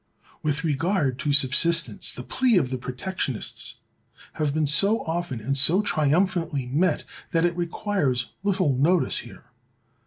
(361) 0.41 0.43
With 0.49 0.63
regard 0.63 1.19
to 1.19 1.31
subsistence, 1.31 2.11
the 2.11 2.23
plea 2.23 2.57
of 2.57 2.71
the 2.71 2.79
Protectionists 2.79 3.81
has 4.33 4.49
been 4.49 4.65
so 4.65 5.03
often 5.03 5.39
and 5.39 5.55
so 5.55 5.83
triumphantly 5.83 6.65
met, 6.65 7.03
that 7.29 7.45
it 7.45 7.55
requires 7.55 8.29
little 8.41 8.75
notice 8.75 9.19
here. 9.19 9.51